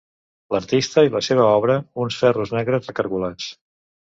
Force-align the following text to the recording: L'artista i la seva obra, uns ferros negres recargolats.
L'artista 0.53 1.03
i 1.07 1.11
la 1.17 1.21
seva 1.27 1.45
obra, 1.59 1.75
uns 2.05 2.19
ferros 2.25 2.55
negres 2.59 2.91
recargolats. 2.93 3.53